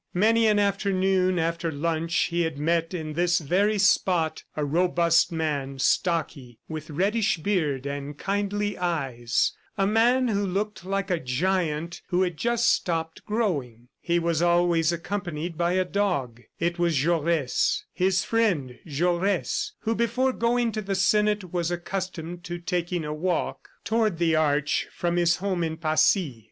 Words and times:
Many 0.15 0.47
an 0.47 0.57
afternoon, 0.57 1.37
after 1.37 1.71
lunch, 1.71 2.15
he 2.21 2.41
had 2.41 2.57
met 2.57 2.91
in 2.91 3.13
this 3.13 3.37
very 3.37 3.77
spot 3.77 4.43
a 4.57 4.65
robust 4.65 5.31
man, 5.31 5.77
stocky, 5.77 6.57
with 6.67 6.89
reddish 6.89 7.37
beard 7.37 7.85
and 7.85 8.17
kindly 8.17 8.75
eyes 8.79 9.53
a 9.77 9.85
man 9.85 10.27
who 10.27 10.43
looked 10.43 10.83
like 10.83 11.11
a 11.11 11.19
giant 11.19 12.01
who 12.07 12.23
had 12.23 12.35
just 12.35 12.67
stopped 12.71 13.23
growing. 13.25 13.89
He 13.99 14.17
was 14.17 14.41
always 14.41 14.91
accompanied 14.91 15.55
by 15.55 15.73
a 15.73 15.85
dog. 15.85 16.41
It 16.59 16.79
was 16.79 16.95
Jaures, 16.97 17.83
his 17.93 18.23
friend 18.23 18.79
Jaures, 18.87 19.73
who 19.81 19.93
before 19.93 20.33
going 20.33 20.71
to 20.71 20.81
the 20.81 20.95
senate 20.95 21.53
was 21.53 21.69
accustomed 21.69 22.43
to 22.45 22.57
taking 22.57 23.05
a 23.05 23.13
walk 23.13 23.69
toward 23.83 24.17
the 24.17 24.35
Arch 24.35 24.87
from 24.91 25.17
his 25.17 25.35
home 25.35 25.63
in 25.63 25.77
Passy. 25.77 26.39